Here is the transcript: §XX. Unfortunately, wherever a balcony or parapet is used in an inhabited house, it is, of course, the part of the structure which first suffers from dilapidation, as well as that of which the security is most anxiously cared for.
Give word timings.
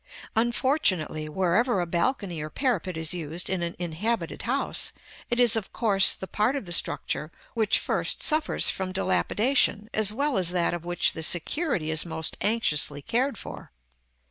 §XX. 0.03 0.29
Unfortunately, 0.35 1.29
wherever 1.29 1.79
a 1.79 1.85
balcony 1.85 2.41
or 2.41 2.49
parapet 2.49 2.97
is 2.97 3.13
used 3.13 3.51
in 3.51 3.61
an 3.61 3.75
inhabited 3.77 4.41
house, 4.41 4.93
it 5.29 5.39
is, 5.39 5.55
of 5.55 5.71
course, 5.73 6.15
the 6.15 6.25
part 6.25 6.55
of 6.55 6.65
the 6.65 6.73
structure 6.73 7.31
which 7.53 7.77
first 7.77 8.23
suffers 8.23 8.67
from 8.67 8.91
dilapidation, 8.91 9.91
as 9.93 10.11
well 10.11 10.39
as 10.39 10.49
that 10.49 10.73
of 10.73 10.85
which 10.85 11.13
the 11.13 11.21
security 11.21 11.91
is 11.91 12.03
most 12.03 12.35
anxiously 12.41 13.03
cared 13.03 13.37
for. 13.37 13.71